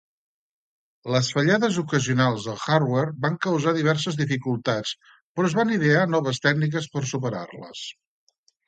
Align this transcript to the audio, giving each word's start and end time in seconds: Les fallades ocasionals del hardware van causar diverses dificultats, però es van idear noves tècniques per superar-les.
Les 1.15 1.27
fallades 1.37 1.77
ocasionals 1.81 2.47
del 2.49 2.57
hardware 2.69 3.13
van 3.27 3.37
causar 3.47 3.75
diverses 3.77 4.19
dificultats, 4.25 4.97
però 5.13 5.53
es 5.53 5.61
van 5.63 5.79
idear 5.79 6.05
noves 6.17 6.45
tècniques 6.49 6.95
per 6.97 7.09
superar-les. 7.15 7.89